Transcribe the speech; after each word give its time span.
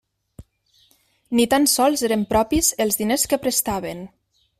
Ni 1.39 1.45
tan 1.53 1.67
sols 1.73 2.03
eren 2.07 2.23
propis 2.31 2.71
els 2.87 2.99
diners 3.03 3.27
que 3.35 3.41
prestaven. 3.45 4.03